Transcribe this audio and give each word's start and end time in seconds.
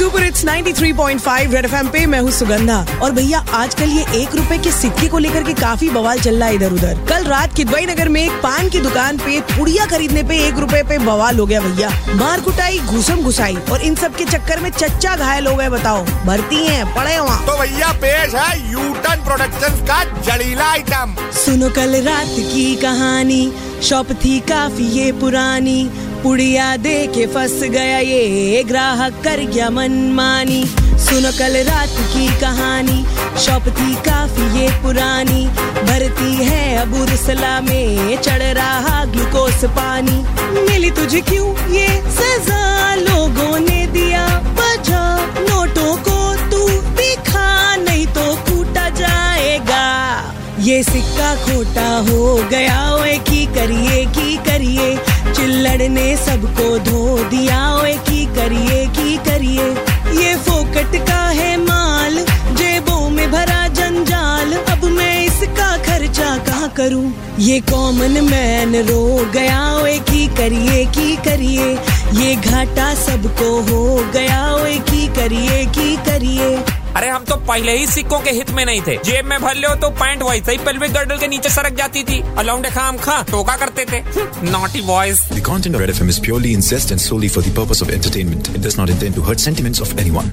Super 0.00 0.22
it's 0.24 0.44
93.5 0.44 1.52
red 1.52 1.64
FM 1.64 1.88
पे 1.92 2.04
मैं 2.06 2.20
हूँ 2.20 2.30
सुगंधा। 2.30 2.76
और 3.02 3.10
भैया 3.12 3.38
आजकल 3.54 3.88
ये 3.88 4.04
एक 4.22 4.34
रुपए 4.34 4.56
के 4.58 4.70
सिक्के 4.72 5.08
को 5.08 5.18
लेकर 5.18 5.42
के 5.44 5.54
काफ़ी 5.54 5.88
बवाल 5.90 6.20
चल 6.20 6.38
रहा 6.38 6.48
है 6.48 6.54
इधर 6.54 6.72
उधर 6.72 7.04
कल 7.08 7.24
रात 7.24 7.54
किदवाई 7.54 7.86
नगर 7.86 8.08
में 8.08 8.20
एक 8.22 8.40
पान 8.42 8.68
की 8.68 8.80
दुकान 8.80 9.18
पे 9.18 9.40
पुड़िया 9.50 9.86
खरीदने 9.86 10.22
पे 10.22 10.38
एक 10.46 10.58
रुपए 10.58 10.82
पे 10.82 10.98
बवाल 11.00 11.38
हो 11.38 11.46
गया 11.46 11.60
भैया। 11.60 11.90
मार 12.14 12.40
कुटाई 12.40 12.78
घुसम 12.80 13.22
घुसाई 13.22 13.56
और 13.72 13.82
इन 13.82 13.94
सब 13.94 14.16
के 14.16 14.24
चक्कर 14.24 14.60
में 14.60 14.70
चच्चा 14.70 15.16
घायल 15.16 15.46
हो 15.46 15.54
गए 15.56 15.68
बताओ। 15.68 16.04
भर्ती 16.26 16.64
है 16.66 16.84
पड़े 16.96 17.18
वहाँ। 17.18 17.46
तो 17.46 17.60
भैया 17.60 17.92
पेश 18.00 18.34
है 18.34 18.72
यूटन 18.72 19.24
प्रोडक्शन 19.24 19.84
का 19.86 20.04
जड़ीला 20.22 20.70
आइटम 20.70 21.14
सुनो 21.44 21.70
कल 21.70 22.02
रात 22.02 22.36
की 22.52 22.74
कहानी 22.82 23.52
शॉप 23.82 24.12
थी 24.24 24.38
काफ़ी 24.48 24.84
ये 24.92 25.12
पुरानी। 25.20 25.82
पुड़िया 26.22 26.76
दे 26.76 26.94
के 27.06 27.26
फंस 27.26 27.52
गया 27.72 27.98
ये 27.98 28.62
ग्राहक 28.68 29.12
कर 29.24 29.40
गया 29.44 29.68
मनमानी। 29.70 30.62
सुनो 31.00 31.30
कल 31.38 31.56
रात 31.66 31.94
की 32.12 32.26
कहानी, 32.40 32.98
शॉप 33.40 33.68
थी 33.78 33.94
काफ़ी 34.08 34.46
ये 34.58 34.68
पुरानी। 34.82 35.46
भरती 35.86 36.34
है 36.44 36.64
अब 36.76 36.94
उर्सला 36.94 37.60
में, 37.60 38.20
चढ़ 38.22 38.42
रहा 38.58 39.04
ग्लूकोस 39.04 39.64
पानी। 39.78 40.18
मिली 40.60 40.90
तुझे 40.90 41.20
क्यों 41.30 41.48
ये 41.72 41.88
सजा? 42.10 42.94
लोगों 43.00 43.58
ने 43.58 43.86
दिया 43.86 44.26
बजा 44.58 45.04
नोटों 45.40 45.96
को 46.08 46.18
तू 46.50 46.66
दिखा, 46.96 47.76
नहीं 47.76 48.06
तो 48.08 48.34
कूटा 48.48 48.88
जाएगा। 49.00 49.86
ये 50.60 50.82
सिक्का 50.82 51.34
खोटा 51.44 51.88
हो 52.10 52.34
गया, 52.50 52.78
ओए 52.94 53.16
की 53.28 53.44
करिए 53.54 54.04
की 54.06 54.19
चिल्लड़ 55.40 55.88
ने 55.88 56.16
सबको 56.16 56.78
धो 56.78 57.18
दिया। 57.18 57.76
ओए, 57.76 57.92
की 57.92 58.26
करिए 58.26 58.86
की 58.86 59.16
करिए? 59.16 59.64
ये 60.22 60.34
फोकट 60.36 61.08
का 61.08 61.28
है 61.28 61.56
माल, 61.64 62.14
जेबों 62.54 63.10
में 63.10 63.32
भरा 63.32 63.68
जंजाल। 63.68 64.52
अब 64.52 64.84
मैं 64.84 65.26
इसका 65.26 65.76
खर्चा 65.76 66.36
कहाँ 66.36 66.68
करूँ? 66.68 67.36
ये 67.38 67.60
कॉमन 67.60 68.20
मैन 68.30 68.76
रो 68.76 69.30
गया। 69.34 69.78
ओए, 69.78 69.98
की 69.98 70.26
करिए 70.26 70.84
की 70.84 71.16
करिए? 71.16 71.78
ये 72.12 72.34
घाटा 72.36 72.94
सबको 72.94 73.60
हो 73.60 74.10
गया। 74.12 74.49
करिए 75.16 75.64
की 75.76 75.96
करिए 76.08 76.56
अरे 76.96 77.08
हम 77.08 77.24
तो 77.24 77.36
पहले 77.48 77.76
ही 77.76 77.86
सिक्कों 77.86 78.20
के 78.20 78.30
हित 78.38 78.50
में 78.58 78.64
नहीं 78.64 78.80
थे 78.86 78.96
जेब 79.04 79.24
में 79.32 79.38
भर 79.42 79.56
लो 79.56 79.74
तो 79.84 79.90
पैंट 80.00 80.22
वैसे 80.22 80.52
ही 80.52 80.58
पेल्विक 80.64 80.92
गर्डल 80.92 81.18
के 81.18 81.28
नीचे 81.34 81.50
सरक 81.56 81.74
जाती 81.78 82.02
थी 82.10 82.20
अलाउंडे 82.38 82.70
खाम 82.78 82.96
खा 83.06 83.20
टोका 83.30 83.56
करते 83.64 83.84
थे 83.92 84.02
naughty 84.50 84.82
boys 84.92 85.22
The 85.34 85.46
content 85.52 85.78
of 85.78 85.86
Red 85.86 85.94
FM 85.96 86.12
is 86.16 86.20
purely 86.28 86.54
incest 86.58 86.96
and 86.96 87.06
solely 87.08 87.32
for 87.36 87.46
the 87.48 87.54
purpose 87.62 87.86
of 87.86 87.96
entertainment. 88.00 88.54
It 88.58 88.68
does 88.68 88.78
not 88.82 88.94
intend 88.96 89.20
to 89.20 89.26
hurt 89.30 89.48
sentiments 89.48 89.86
of 89.86 89.98
anyone. 90.04 90.32